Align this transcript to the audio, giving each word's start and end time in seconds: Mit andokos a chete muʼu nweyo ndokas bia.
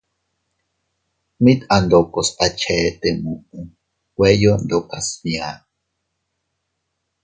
Mit 1.43 1.61
andokos 1.75 2.29
a 2.45 2.47
chete 2.59 3.09
muʼu 3.23 3.59
nweyo 4.13 4.51
ndokas 4.63 5.07
bia. 5.21 5.47